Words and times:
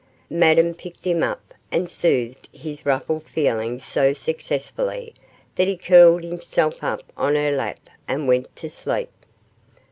Madame 0.31 0.73
picked 0.73 1.05
him 1.05 1.21
up 1.21 1.53
and 1.71 1.87
soothed 1.87 2.49
his 2.51 2.87
ruffled 2.87 3.21
feelings 3.21 3.85
so 3.85 4.13
successfully, 4.13 5.13
that 5.57 5.67
he 5.67 5.77
curled 5.77 6.23
himself 6.23 6.83
up 6.83 7.03
on 7.15 7.35
her 7.35 7.51
lap 7.51 7.87
and 8.07 8.27
went 8.27 8.55
to 8.55 8.67
sleep. 8.67 9.11